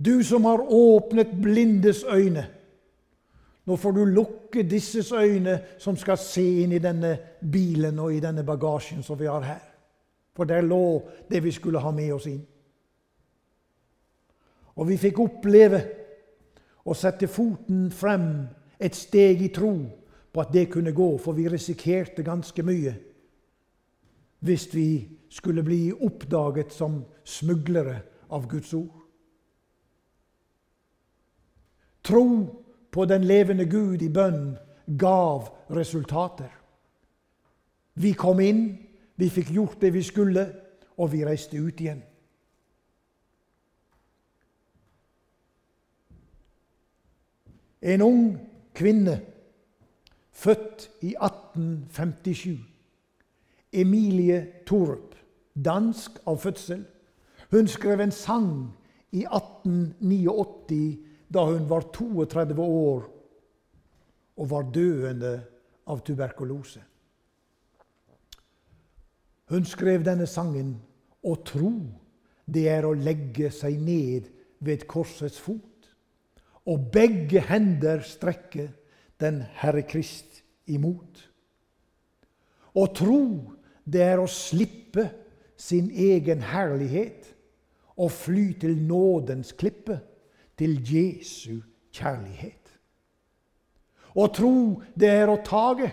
Du 0.00 0.24
som 0.24 0.48
har 0.48 0.64
åpnet 0.64 1.36
blindes 1.42 2.04
øyne, 2.08 2.48
nå 3.66 3.76
får 3.76 3.92
du 3.92 4.04
lukke 4.16 4.64
disses 4.64 5.12
øyne 5.12 5.60
som 5.76 5.96
skal 6.00 6.16
se 6.16 6.44
inn 6.64 6.72
i 6.72 6.80
denne 6.80 7.16
bilen 7.40 7.98
og 8.00 8.14
i 8.16 8.20
denne 8.24 8.48
bagasjen 8.48 9.04
som 9.04 9.20
vi 9.20 9.28
har 9.28 9.44
her. 9.44 9.64
For 10.36 10.44
der 10.44 10.62
lå 10.62 11.02
det 11.30 11.40
vi 11.44 11.52
skulle 11.52 11.80
ha 11.80 11.90
med 11.90 12.12
oss 12.14 12.26
inn. 12.28 12.42
Og 14.76 14.88
vi 14.88 14.98
fikk 15.00 15.22
oppleve 15.24 15.80
å 16.84 16.94
sette 16.94 17.28
foten 17.32 17.88
frem 17.90 18.44
et 18.78 18.94
steg 18.94 19.40
i 19.42 19.48
tro 19.48 19.72
på 20.32 20.42
at 20.42 20.52
det 20.52 20.68
kunne 20.70 20.92
gå, 20.92 21.16
for 21.18 21.32
vi 21.32 21.48
risikerte 21.48 22.22
ganske 22.22 22.62
mye. 22.62 22.94
hvis 24.38 24.74
vi 24.74 25.08
skulle 25.28 25.62
bli 25.62 25.92
oppdaget 25.92 26.72
som 26.72 27.04
smuglere 27.24 28.00
av 28.30 28.46
Guds 28.48 28.74
ord. 28.74 29.02
Tro 32.02 32.26
på 32.90 33.04
den 33.04 33.24
levende 33.24 33.64
Gud 33.64 34.02
i 34.02 34.08
bønn 34.08 34.56
gav 34.98 35.48
resultater. 35.70 36.52
Vi 37.94 38.12
kom 38.12 38.40
inn, 38.40 38.62
vi 39.16 39.28
fikk 39.32 39.50
gjort 39.54 39.80
det 39.80 39.92
vi 39.94 40.02
skulle, 40.02 40.46
og 40.96 41.12
vi 41.12 41.24
reiste 41.24 41.60
ut 41.60 41.80
igjen. 41.80 42.02
En 47.82 48.02
ung 48.02 48.22
kvinne, 48.74 49.20
født 50.32 50.90
i 51.02 51.14
1857, 51.14 52.58
Emilie 53.72 54.40
Thorup, 54.66 55.14
dansk 55.64 56.18
av 56.26 56.38
fødsel. 56.38 56.84
Hun 57.50 57.68
skrev 57.68 58.00
en 58.00 58.12
sang 58.12 58.50
i 59.12 59.24
1889 59.24 60.98
da 61.32 61.44
hun 61.44 61.68
var 61.70 61.80
32 61.92 62.62
år 62.62 63.06
og 64.36 64.50
var 64.50 64.68
døende 64.74 65.32
av 65.86 66.02
tuberkulose. 66.04 66.82
Hun 69.50 69.66
skrev 69.68 70.04
denne 70.06 70.26
sangen 70.26 70.76
Å 71.26 71.34
tro, 71.46 71.72
det 72.46 72.66
er 72.70 72.86
å 72.86 72.94
legge 72.94 73.50
seg 73.50 73.80
ned 73.82 74.28
ved 74.62 74.84
korsets 74.86 75.40
fot, 75.42 75.88
og 76.66 76.84
begge 76.94 77.42
hender 77.48 78.04
strekke 78.06 78.68
den 79.18 79.40
Herre 79.58 79.82
Krist 79.86 80.42
imot. 80.70 81.18
Å 82.78 82.84
tro, 82.94 83.22
det 83.82 84.04
er 84.04 84.22
å 84.22 84.28
slippe 84.30 85.08
sin 85.58 85.88
egen 85.90 86.44
herlighet 86.46 87.26
og 87.96 88.12
fly 88.14 88.52
til 88.60 88.76
nådens 88.86 89.54
klippe, 89.58 89.98
til 90.56 90.78
Jesu 90.86 91.58
kjærlighet. 91.92 92.70
Å 94.16 94.28
tro, 94.32 94.54
det 94.94 95.10
er 95.10 95.28
å 95.28 95.40
tage 95.44 95.90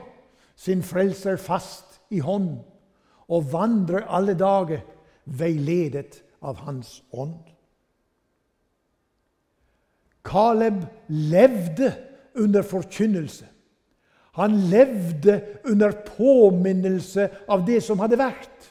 sin 0.55 0.86
frelser 0.86 1.41
fast 1.41 1.98
i 2.13 2.22
hånd 2.24 2.62
og 3.27 3.51
vandre 3.53 4.03
alle 4.08 4.36
dager 4.39 4.84
veiledet 5.25 6.22
av 6.44 6.60
Hans 6.65 7.01
ånd. 7.12 7.39
Kaleb 10.24 10.84
levde 11.08 11.92
under 12.39 12.63
forkynnelse. 12.63 13.46
Han 14.34 14.56
levde 14.72 15.42
under 15.70 15.92
påminnelse 15.92 17.30
av 17.48 17.65
det 17.68 17.84
som 17.86 18.00
hadde 18.01 18.18
vært. 18.18 18.70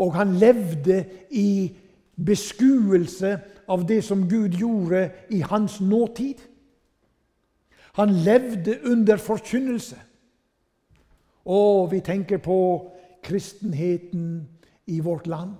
Og 0.00 0.14
han 0.16 0.38
levde 0.40 1.02
i 1.36 1.68
beskuelse 2.16 3.34
av 3.68 3.84
det 3.88 4.00
som 4.06 4.24
Gud 4.30 4.56
gjorde 4.56 5.10
i 5.30 5.42
hans 5.44 5.80
nåtid. 5.80 6.40
Han 7.98 8.14
levde 8.24 8.78
under 8.88 9.20
forkynnelse. 9.20 9.98
Og 11.44 11.90
vi 11.92 12.00
tenker 12.00 12.40
på 12.40 12.58
kristenheten 13.22 14.48
i 14.86 15.00
vårt 15.00 15.26
land. 15.26 15.54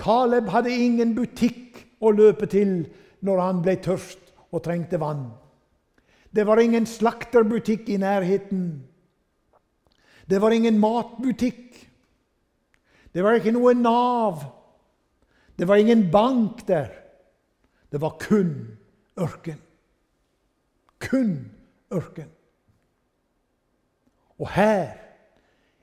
Caleb 0.00 0.48
hadde 0.48 0.72
ingen 0.72 1.14
butikk 1.14 1.82
å 2.00 2.12
løpe 2.14 2.48
til 2.48 2.86
når 3.26 3.42
han 3.42 3.62
ble 3.64 3.76
tørst 3.84 4.32
og 4.50 4.62
trengte 4.64 5.00
vann. 5.00 5.26
Det 6.30 6.46
var 6.46 6.62
ingen 6.62 6.86
slakterbutikk 6.86 7.90
i 7.90 7.98
nærheten. 8.00 8.64
Det 10.30 10.38
var 10.40 10.54
ingen 10.54 10.78
matbutikk. 10.78 11.74
Det 13.10 13.24
var 13.26 13.36
ikke 13.36 13.54
noe 13.56 13.74
Nav. 13.74 14.44
Det 15.58 15.66
var 15.68 15.82
ingen 15.82 16.06
bank 16.10 16.62
der. 16.68 16.92
Det 17.90 18.00
var 18.00 18.14
kun 18.22 18.78
ørken. 19.18 19.58
Kun 21.02 21.50
ørken. 21.92 22.30
Og 24.40 24.48
her, 24.54 24.96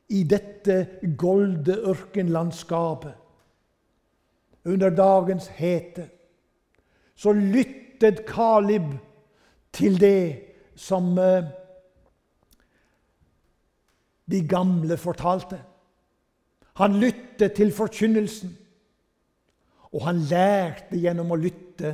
i 0.10 0.24
dette 0.24 0.88
golde 1.20 1.76
ørkenlandskapet, 1.92 3.14
under 4.68 4.90
dagens 4.90 5.48
hete, 5.48 6.10
så 7.16 7.32
lyttet 7.32 8.26
Kalib 8.28 8.92
til 9.74 10.00
det 10.02 10.44
som 10.76 11.18
eh, 11.18 11.48
de 14.32 14.42
gamle 14.48 14.98
fortalte. 14.98 15.62
Han 16.78 17.00
lyttet 17.00 17.54
til 17.58 17.72
forkynnelsen, 17.74 18.52
og 19.92 20.06
han 20.06 20.20
lærte 20.30 21.00
gjennom 21.00 21.32
å 21.32 21.40
lytte 21.40 21.94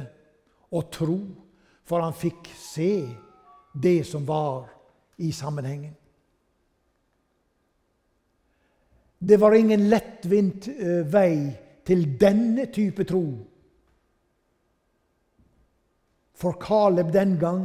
og 0.73 0.89
tro, 0.91 1.19
for 1.86 2.02
han 2.04 2.15
fikk 2.15 2.49
se 2.58 2.93
det 3.84 3.99
som 4.08 4.26
var 4.28 4.65
i 5.21 5.32
sammenhengen. 5.32 5.93
Det 9.26 9.38
var 9.38 9.56
ingen 9.56 9.86
lettvint 9.90 10.68
eh, 10.68 11.04
vei 11.08 11.48
til 11.88 12.02
denne 12.20 12.66
type 12.76 13.06
tro. 13.08 13.24
For 16.36 16.58
Kaleb 16.60 17.14
den 17.14 17.38
gang, 17.40 17.62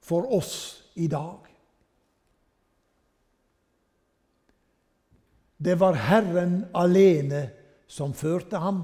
for 0.00 0.24
oss 0.32 0.54
i 0.96 1.08
dag. 1.12 1.50
Det 5.60 5.74
var 5.76 5.98
Herren 6.00 6.54
alene 6.72 7.42
som 7.84 8.14
førte 8.16 8.62
ham, 8.62 8.78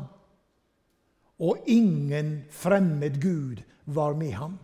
og 1.40 1.64
ingen 1.64 2.42
fremmed 2.52 3.16
Gud 3.22 3.62
var 3.86 4.12
med 4.20 4.34
ham. 4.36 4.58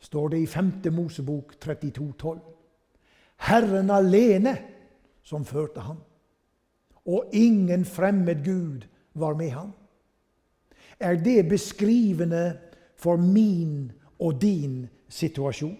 Står 0.00 0.32
det 0.32 0.40
i 0.40 0.48
5. 0.48 0.72
Mosebok 0.96 1.58
32, 1.60 2.08
12. 2.16 2.40
Herren 3.50 3.92
alene 3.92 4.56
som 5.26 5.44
førte 5.44 5.82
ham. 5.82 5.98
Og 7.06 7.30
ingen 7.34 7.84
fremmed 7.84 8.44
Gud 8.44 8.86
var 9.14 9.34
med 9.34 9.50
ham. 9.50 9.72
Er 11.00 11.16
det 11.16 11.48
beskrivende 11.48 12.58
for 12.96 13.16
min 13.16 13.92
og 14.18 14.40
din 14.42 14.86
situasjon? 15.08 15.76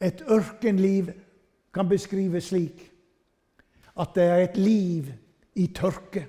Et 0.00 0.22
ørkenliv 0.30 1.10
kan 1.74 1.88
beskrives 1.88 2.50
slik 2.52 2.84
at 3.98 4.14
det 4.14 4.24
er 4.24 4.42
et 4.42 4.56
liv 4.56 5.06
i 5.54 5.66
tørke. 5.74 6.26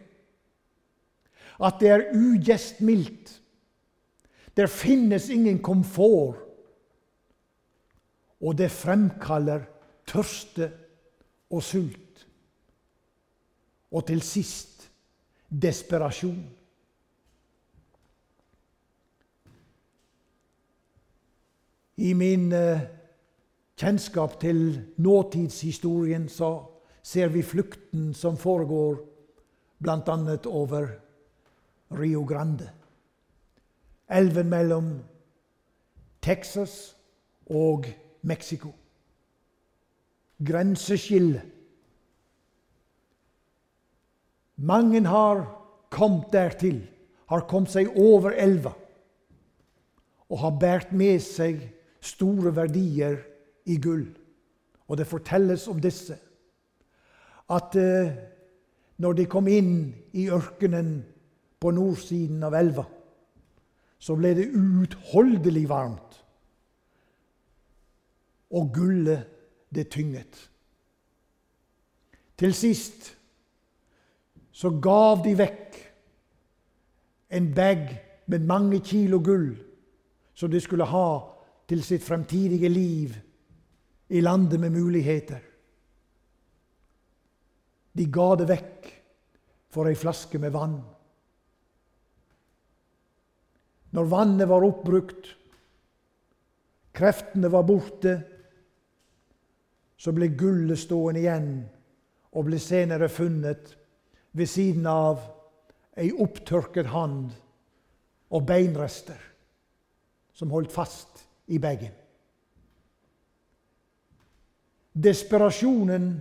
At 1.62 1.78
det 1.80 1.89
er 1.89 2.10
ugjestmildt. 2.15 3.36
Det 4.58 4.69
finnes 4.69 5.30
ingen 5.30 5.62
komfort 5.62 6.49
og 8.41 8.58
det 8.58 8.71
fremkaller 8.71 9.65
tørste 10.08 10.71
og 11.49 11.63
sult. 11.63 12.28
Og 13.91 14.06
til 14.08 14.21
sist 14.21 14.86
desperasjon. 15.49 16.43
I 21.99 22.13
min 22.13 22.52
eh, 22.56 22.82
kjennskap 23.75 24.39
til 24.39 24.82
nåtidshistorien 24.97 26.30
så 26.30 26.52
ser 27.04 27.28
vi 27.34 27.41
flukten 27.43 28.13
som 28.13 28.38
foregår 28.38 29.02
bl.a. 29.80 30.38
over 30.45 30.88
Rio 31.91 32.23
Grande. 32.23 32.69
Elven 34.10 34.49
mellom 34.49 34.99
Texas 36.21 36.95
og 37.49 37.86
Mexico. 38.22 38.74
Grenseskille. 40.40 41.42
Mange 44.56 45.02
har 45.08 45.44
kommet 45.90 46.32
dertil, 46.34 46.82
har 47.30 47.48
kommet 47.48 47.72
seg 47.72 47.92
over 47.96 48.36
elva 48.36 48.74
og 50.30 50.40
har 50.44 50.58
båret 50.62 50.92
med 50.94 51.22
seg 51.26 51.62
store 52.06 52.52
verdier 52.56 53.18
i 53.66 53.80
gull. 53.82 54.06
Og 54.90 54.98
det 54.98 55.08
fortelles 55.10 55.68
om 55.72 55.80
disse 55.82 56.18
at 57.50 57.76
eh, 57.82 58.12
når 59.02 59.16
de 59.18 59.26
kom 59.32 59.48
inn 59.50 59.74
i 60.14 60.28
ørkenen 60.30 61.00
på 61.60 61.72
nordsiden 61.74 62.44
av 62.46 62.56
elva, 62.60 62.86
så 64.00 64.16
ble 64.16 64.36
det 64.38 64.52
uutholdelig 64.54 65.66
varmt 65.70 66.20
og 68.50 68.72
gullet 68.74 69.26
det 69.74 69.90
tynget. 69.94 70.50
Til 72.40 72.54
sist 72.56 73.16
så 74.52 74.72
gav 74.82 75.24
de 75.24 75.36
vekk 75.40 75.78
en 77.38 77.52
bag 77.56 77.84
med 78.30 78.48
mange 78.48 78.80
kilo 78.86 79.20
gull 79.24 79.52
som 80.34 80.52
de 80.52 80.62
skulle 80.62 80.88
ha 80.88 81.10
til 81.70 81.84
sitt 81.86 82.04
fremtidige 82.04 82.70
liv 82.72 83.14
i 84.10 84.22
landet 84.22 84.60
med 84.60 84.74
muligheter. 84.74 85.42
De 87.94 88.06
ga 88.10 88.30
det 88.40 88.48
vekk 88.50 88.90
for 89.70 89.90
ei 89.90 89.98
flaske 89.98 90.40
med 90.42 90.54
vann. 90.56 90.80
Når 93.94 94.10
vannet 94.10 94.50
var 94.50 94.66
oppbrukt, 94.66 95.30
kreftene 96.94 97.50
var 97.52 97.66
borte, 97.66 98.16
så 100.00 100.14
ble 100.16 100.32
gullet 100.40 100.80
stående 100.80 101.20
igjen 101.24 101.50
og 102.32 102.48
ble 102.48 102.60
senere 102.62 103.10
funnet 103.12 103.74
ved 104.38 104.48
siden 104.48 104.88
av 104.88 105.22
ei 106.00 106.12
opptørket 106.16 106.92
hand 106.94 107.34
og 108.30 108.46
beinrester 108.48 109.20
som 110.34 110.54
holdt 110.56 110.72
fast 110.72 111.26
i 111.52 111.60
bagen. 111.60 111.92
Desperasjonen 114.94 116.12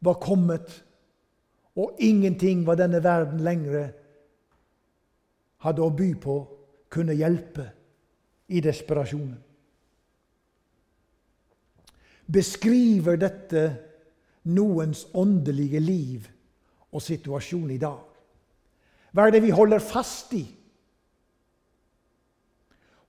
var 0.00 0.16
kommet, 0.22 0.72
og 1.76 2.00
ingenting 2.02 2.64
var 2.66 2.78
denne 2.80 3.02
verden 3.04 3.42
lenger 3.44 3.92
hadde 5.64 5.84
å 5.84 5.92
by 5.94 6.08
på, 6.20 6.36
kunne 6.90 7.14
hjelpe 7.14 7.68
i 8.50 8.62
desperasjonen. 8.64 9.49
Beskriver 12.30 13.16
dette 13.18 13.64
noens 14.44 15.06
åndelige 15.14 15.80
liv 15.82 16.28
og 16.92 17.02
situasjon 17.02 17.70
i 17.74 17.80
dag? 17.80 18.06
Hva 19.10 19.26
er 19.26 19.34
det 19.34 19.42
vi 19.42 19.54
holder 19.54 19.82
fast 19.82 20.34
i? 20.38 20.44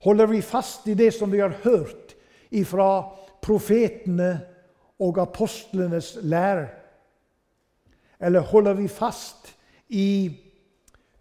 Holder 0.02 0.26
vi 0.26 0.40
fast 0.42 0.88
i 0.90 0.96
det 0.98 1.12
som 1.14 1.30
vi 1.30 1.38
har 1.38 1.54
hørt 1.62 2.16
ifra 2.50 2.88
profetene 3.42 4.32
og 5.02 5.20
apostlenes 5.22 6.16
lære? 6.22 6.66
Eller 8.22 8.40
holder 8.40 8.74
vi 8.78 8.88
fast 8.90 9.52
i 9.88 10.30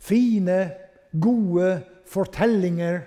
fine, 0.02 0.72
gode 1.22 1.82
fortellinger 2.10 3.02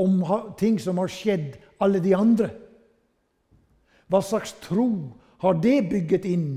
om 0.00 0.22
ting 0.58 0.80
som 0.82 0.98
har 0.98 1.10
skjedd 1.12 1.58
alle 1.80 2.02
de 2.02 2.16
andre? 2.16 2.50
Hva 4.10 4.20
slags 4.26 4.56
tro 4.62 4.90
har 5.40 5.60
det 5.62 5.78
bygget 5.90 6.26
inn 6.26 6.48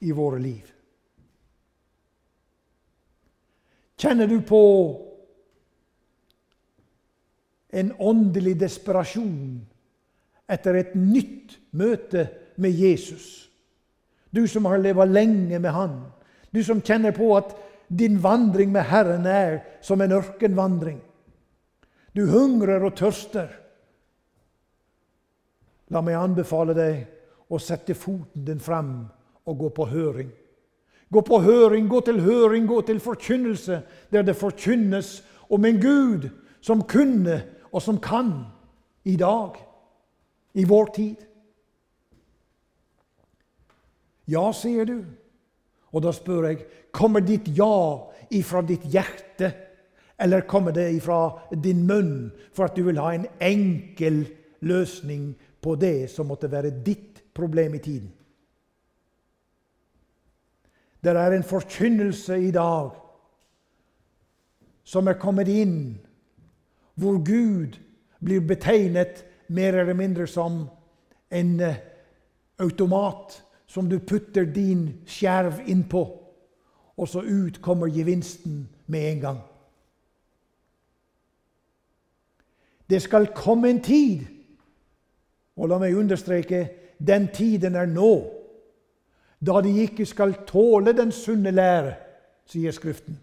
i 0.00 0.12
våre 0.16 0.40
liv? 0.40 0.64
Kjenner 4.00 4.26
du 4.26 4.40
på 4.42 4.62
en 7.72 7.92
åndelig 8.02 8.56
desperasjon 8.64 9.60
etter 10.50 10.80
et 10.80 10.96
nytt 10.98 11.58
møte 11.70 12.26
med 12.56 12.74
Jesus? 12.74 13.46
Du 14.32 14.46
som 14.48 14.66
har 14.66 14.80
levd 14.80 15.12
lenge 15.12 15.60
med 15.60 15.70
Han, 15.76 16.00
du 16.50 16.64
som 16.64 16.80
kjenner 16.80 17.12
på 17.12 17.28
at 17.36 17.52
din 17.92 18.16
vandring 18.24 18.72
med 18.72 18.88
Herren 18.88 19.26
er 19.28 19.60
som 19.84 20.00
en 20.00 20.16
ørkenvandring. 20.16 21.00
Du 22.16 22.24
hungrer 22.28 22.82
og 22.84 22.96
tørster. 22.96 23.50
La 25.92 26.00
meg 26.00 26.16
anbefale 26.16 26.74
deg 26.76 27.52
å 27.52 27.58
sette 27.60 27.94
foten 27.98 28.46
din 28.46 28.62
frem 28.62 28.94
og 29.44 29.58
gå 29.58 29.72
på 29.76 29.88
høring. 29.90 30.30
Gå 31.12 31.20
på 31.26 31.40
høring, 31.44 31.88
gå 31.90 32.00
til 32.06 32.22
høring, 32.24 32.66
gå 32.66 32.80
til 32.88 33.00
forkynnelse, 33.04 33.82
der 34.12 34.24
det 34.24 34.38
forkynnes 34.38 35.18
om 35.52 35.66
en 35.68 35.80
Gud 35.80 36.30
som 36.64 36.86
kunne 36.88 37.42
og 37.72 37.82
som 37.84 37.98
kan 38.00 38.32
i 39.04 39.18
dag, 39.20 39.58
i 40.54 40.64
vår 40.68 40.92
tid. 40.96 41.26
Ja, 44.32 44.46
sier 44.56 44.88
du. 44.88 45.02
Og 45.92 46.04
da 46.04 46.12
spør 46.16 46.48
jeg 46.48 46.64
kommer 46.94 47.20
ditt 47.20 47.50
ja 47.52 48.08
ifra 48.32 48.62
ditt 48.64 48.84
hjerte, 48.88 49.52
eller 50.16 50.46
kommer 50.48 50.72
det 50.72 50.86
ifra 50.94 51.50
din 51.52 51.84
munn 51.88 52.30
for 52.54 52.68
at 52.68 52.76
du 52.76 52.86
vil 52.86 53.00
ha 53.02 53.10
en 53.12 53.26
enkel 53.42 54.22
løsning 54.64 55.32
på 55.62 55.76
det 55.78 56.10
som 56.10 56.26
måtte 56.26 56.50
være 56.50 56.74
ditt 56.84 57.22
problem 57.34 57.74
i 57.74 57.82
tiden? 57.82 58.10
Det 61.02 61.10
er 61.10 61.34
en 61.34 61.46
forkynnelse 61.46 62.38
i 62.38 62.50
dag 62.54 62.90
som 64.84 65.08
er 65.08 65.18
kommet 65.18 65.48
inn, 65.48 65.98
hvor 66.94 67.18
Gud 67.24 67.78
blir 68.22 68.42
betegnet 68.46 69.24
mer 69.48 69.74
eller 69.74 69.94
mindre 69.98 70.26
som 70.26 70.66
en 71.30 71.60
eh, 71.60 71.80
automat 72.58 73.42
som 73.66 73.88
du 73.88 73.98
putter 73.98 74.44
din 74.44 75.00
skjerv 75.06 75.62
innpå, 75.66 76.02
og 76.96 77.08
så 77.08 77.22
ut 77.22 77.62
kommer 77.62 77.90
gevinsten 77.90 78.68
med 78.86 79.12
en 79.12 79.20
gang. 79.20 79.40
Det 82.90 83.00
skal 83.02 83.32
komme 83.34 83.70
en 83.70 83.80
tid, 83.82 84.26
og 85.56 85.68
la 85.68 85.78
meg 85.80 85.96
understreke 85.96 86.62
den 86.98 87.28
tiden 87.34 87.74
er 87.74 87.86
nå, 87.90 88.12
da 89.42 89.60
de 89.64 89.72
ikke 89.82 90.06
skal 90.06 90.36
tåle 90.46 90.94
den 90.94 91.12
sunne 91.12 91.50
lære, 91.50 91.94
sier 92.46 92.72
Skriften. 92.72 93.18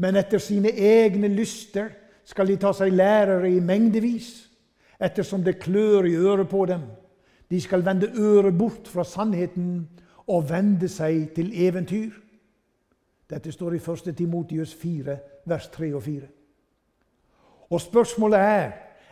Men 0.00 0.16
etter 0.16 0.38
sine 0.38 0.70
egne 0.70 1.28
lyster 1.28 1.90
skal 2.24 2.48
de 2.48 2.56
ta 2.60 2.72
seg 2.76 2.94
lærere 2.94 3.50
i 3.50 3.60
mengdevis, 3.60 4.30
ettersom 5.00 5.42
det 5.44 5.58
klør 5.60 6.06
i 6.06 6.14
øret 6.14 6.48
på 6.48 6.64
dem. 6.70 6.84
De 7.50 7.60
skal 7.60 7.84
vende 7.84 8.12
øret 8.14 8.58
bort 8.58 8.88
fra 8.88 9.04
sannheten 9.04 9.88
og 10.30 10.50
vende 10.50 10.88
seg 10.88 11.32
til 11.34 11.50
eventyr. 11.54 12.12
Dette 13.30 13.52
står 13.52 13.74
i 13.74 13.82
1. 13.82 14.14
Timotius 14.16 14.74
4, 14.74 15.16
vers 15.46 15.68
3 15.68 15.94
og 15.94 16.02
4. 16.02 16.28
Og 17.70 17.80
spørsmålet 17.80 18.38
er 18.38 18.70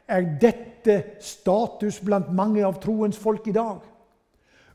er 0.08 0.24
dette 0.40 0.96
status 1.20 2.00
blant 2.04 2.30
mange 2.32 2.64
av 2.64 2.80
troens 2.80 3.18
folk 3.18 3.46
i 3.48 3.54
dag. 3.56 3.82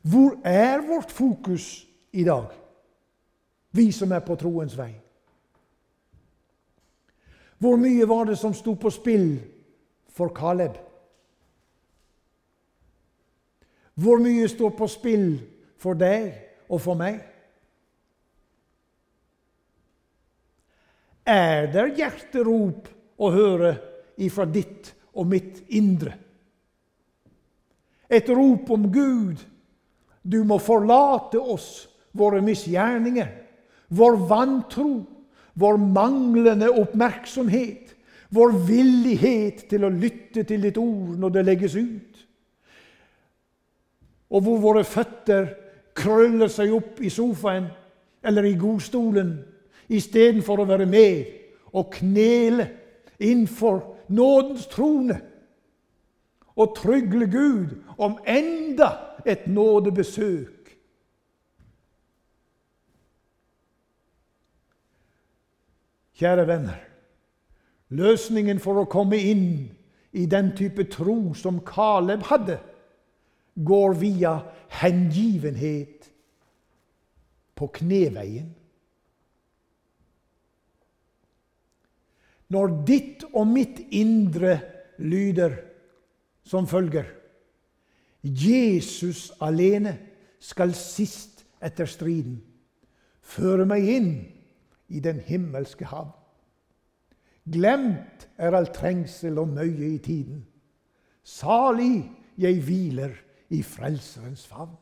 Hvor 0.04 0.38
er 0.46 0.84
vårt 0.86 1.12
fokus 1.12 1.88
i 2.12 2.24
dag, 2.28 2.52
vi 3.72 3.90
som 3.92 4.12
er 4.14 4.22
på 4.26 4.38
troens 4.38 4.76
vei? 4.78 4.92
Hvor 7.58 7.80
mye 7.80 8.06
var 8.06 8.28
det 8.28 8.36
som 8.38 8.54
sto 8.54 8.76
på 8.76 8.92
spill 8.92 9.38
for 10.12 10.34
Caleb? 10.36 10.76
Hvor 13.96 14.20
mye 14.20 14.50
står 14.50 14.74
på 14.76 14.90
spill 14.92 15.30
for 15.80 15.96
deg 15.96 16.34
og 16.68 16.82
for 16.84 17.00
meg? 17.00 17.22
Er 21.24 21.70
det 21.72 21.86
hjerterop 21.96 22.90
å 23.24 23.30
høre 23.32 23.72
ifra 24.20 24.44
ditt 24.50 24.92
og 25.14 25.30
mitt 25.30 25.64
indre? 25.70 26.16
Et 28.10 28.30
rop 28.30 28.70
om 28.74 28.90
Gud. 28.94 29.40
Du 30.24 30.44
må 30.48 30.60
forlate 30.62 31.40
oss, 31.40 31.88
våre 32.14 32.44
misgjerninger, 32.46 33.30
vår 33.90 34.20
vantro, 34.30 34.92
vår 35.54 35.80
manglende 35.82 36.70
oppmerksomhet, 36.70 37.96
vår 38.34 38.54
villighet 38.68 39.66
til 39.70 39.86
å 39.86 39.94
lytte 39.94 40.46
til 40.48 40.64
ditt 40.66 40.78
ord 40.82 41.18
når 41.22 41.34
det 41.34 41.46
legges 41.50 41.76
ut 41.78 42.24
og 44.34 44.42
hvor 44.42 44.62
våre 44.62 44.84
føtter 44.86 45.50
krøller 45.98 46.50
seg 46.52 46.74
opp 46.74 47.02
i 47.06 47.12
sofaen 47.14 47.68
eller 48.26 48.48
i 48.50 48.58
godstolen 48.58 49.36
istedenfor 49.94 50.64
å 50.64 50.70
være 50.70 50.88
med 50.90 51.76
og 51.78 51.92
knele 51.94 52.66
innfor 53.22 53.82
nådens 54.08 54.68
trone 54.68 55.22
og 56.56 56.76
trygle 56.78 57.28
Gud 57.32 57.84
om 57.98 58.20
enda 58.28 58.90
et 59.26 59.48
nådebesøk. 59.48 60.78
Kjære 66.14 66.48
venner. 66.48 66.78
Løsningen 67.90 68.60
for 68.62 68.82
å 68.82 68.90
komme 68.90 69.18
inn 69.18 69.48
i 70.14 70.26
den 70.30 70.52
type 70.58 70.86
tro 70.94 71.34
som 71.38 71.62
Kaleb 71.66 72.26
hadde, 72.30 72.60
går 73.54 73.94
via 74.02 74.38
hengivenhet 74.82 76.10
på 77.58 77.68
kneveien. 77.74 78.54
Når 82.54 82.78
ditt 82.88 83.26
og 83.34 83.48
mitt 83.50 83.82
indre 83.96 84.58
lyder 85.02 85.58
som 86.46 86.68
følger 86.70 87.08
Jesus 88.24 89.32
alene 89.44 89.98
skal 90.44 90.76
sist 90.78 91.44
etter 91.64 91.90
striden 91.90 92.38
føre 93.24 93.66
meg 93.68 93.88
inn 93.88 94.12
i 94.94 95.02
den 95.04 95.20
himmelske 95.24 95.88
hav. 95.90 96.12
Glemt 97.44 98.28
er 98.40 98.56
all 98.56 98.70
trengsel 98.76 99.40
og 99.42 99.52
nøye 99.56 99.96
i 99.96 100.00
tiden. 100.04 100.44
Salig 101.24 102.04
jeg 102.40 102.62
hviler 102.64 103.16
i 103.54 103.62
Frelserens 103.64 104.46
favn. 104.48 104.76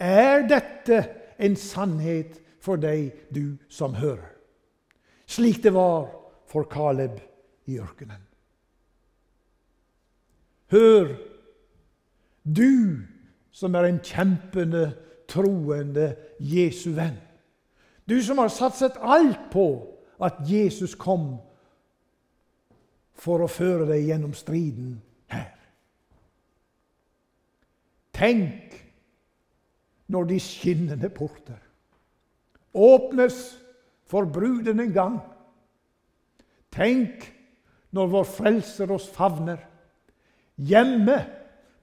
Er 0.00 0.46
dette 0.48 1.02
en 1.40 1.56
sannhet 1.56 2.40
for 2.60 2.80
deg, 2.80 3.12
du 3.32 3.56
som 3.68 3.96
hører? 3.96 4.29
Slik 5.30 5.62
det 5.62 5.70
var 5.74 6.08
for 6.50 6.66
Kaleb 6.70 7.20
i 7.70 7.78
ørkenen. 7.78 8.22
Hør, 10.70 11.14
du 12.42 13.06
som 13.54 13.74
er 13.74 13.86
en 13.86 14.00
kjempende, 14.02 14.90
troende 15.30 16.14
Jesu 16.42 16.90
venn. 16.96 17.18
Du 18.08 18.16
som 18.22 18.38
har 18.42 18.50
satset 18.50 18.98
alt 18.98 19.50
på 19.52 19.66
at 20.18 20.40
Jesus 20.46 20.96
kom 20.98 21.36
for 23.14 23.44
å 23.44 23.50
føre 23.50 23.86
deg 23.92 24.08
gjennom 24.08 24.34
striden 24.34 24.96
her. 25.30 25.54
Tenk 28.16 28.74
når 30.10 30.32
de 30.32 30.38
skinnende 30.42 31.10
porter 31.14 31.60
åpnes 32.74 33.36
for 34.10 34.26
bruden 34.26 34.82
en 34.82 34.94
gang. 34.94 35.18
Tenk 36.74 37.28
når 37.94 38.10
vår 38.10 38.26
Frelser 38.30 38.90
oss 38.94 39.08
favner, 39.10 39.58
hjemme 40.60 41.16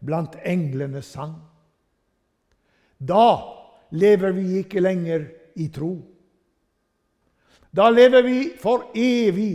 blant 0.03 0.37
englenes 0.45 1.09
sang. 1.15 1.35
Da 2.97 3.27
lever 3.91 4.35
vi 4.35 4.61
ikke 4.61 4.83
lenger 4.83 5.27
i 5.59 5.67
tro. 5.73 5.93
Da 7.71 7.89
lever 7.93 8.23
vi 8.25 8.39
for 8.59 8.89
evig 8.95 9.53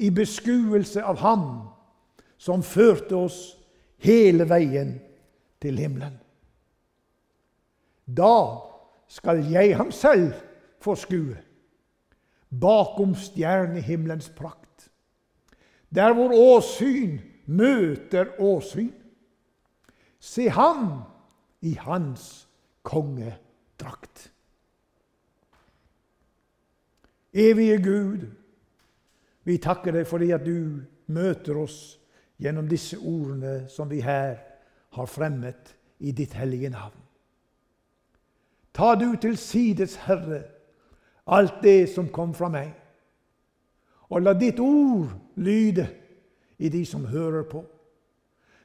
i 0.00 0.10
beskuelse 0.14 1.02
av 1.04 1.20
Ham 1.20 1.46
som 2.40 2.64
førte 2.64 3.18
oss 3.18 3.40
hele 4.00 4.46
veien 4.48 4.94
til 5.60 5.76
himmelen. 5.76 6.14
Da 8.08 8.34
skal 9.10 9.42
jeg 9.52 9.76
ham 9.76 9.90
selv 9.92 10.32
få 10.80 10.94
skue, 10.98 11.36
bakom 12.50 13.14
stjernehimmelens 13.14 14.30
prakt, 14.36 14.90
der 15.94 16.14
hvor 16.14 16.34
åsyn 16.34 17.18
møter 17.46 18.34
åsyn. 18.38 18.92
Se 20.20 20.50
ham 20.50 21.02
i 21.60 21.74
hans 21.80 22.48
kongedrakt. 22.82 24.32
Evige 27.32 27.78
Gud, 27.82 28.26
vi 29.44 29.56
takker 29.58 29.94
deg 29.94 30.06
fordi 30.06 30.30
at 30.34 30.44
du 30.44 30.82
møter 31.10 31.58
oss 31.62 31.98
gjennom 32.40 32.68
disse 32.68 32.98
ordene 32.98 33.68
som 33.70 33.90
vi 33.90 34.00
her 34.04 34.38
har 34.96 35.10
fremmet 35.10 35.74
i 35.98 36.12
ditt 36.16 36.34
hellige 36.34 36.70
navn. 36.72 36.96
Ta 38.74 38.94
du 38.94 39.14
til 39.20 39.36
sides, 39.38 39.96
Herre, 40.06 40.42
alt 41.26 41.62
det 41.62 41.88
som 41.94 42.08
kom 42.12 42.34
fra 42.34 42.48
meg, 42.52 42.72
og 44.10 44.22
la 44.22 44.34
ditt 44.34 44.58
ord 44.60 45.12
lyde 45.36 45.86
i 46.58 46.68
de 46.68 46.84
som 46.86 47.06
hører 47.06 47.46
på, 47.50 47.62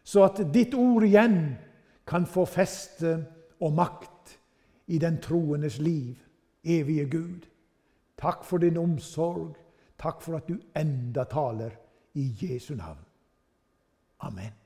så 0.04 0.26
at 0.26 0.42
ditt 0.54 0.74
ord 0.74 1.06
igjen 1.06 1.40
kan 2.06 2.26
få 2.30 2.46
feste 2.46 3.18
og 3.62 3.74
makt 3.74 4.36
i 4.88 4.98
den 5.02 5.18
troendes 5.22 5.80
liv, 5.80 6.18
evige 6.64 7.10
Gud. 7.10 7.48
Takk 8.18 8.46
for 8.46 8.62
din 8.62 8.78
omsorg. 8.78 9.56
Takk 9.98 10.22
for 10.22 10.38
at 10.38 10.50
du 10.50 10.60
enda 10.78 11.24
taler 11.24 11.74
i 12.14 12.30
Jesu 12.42 12.76
navn. 12.76 13.02
Amen. 14.20 14.65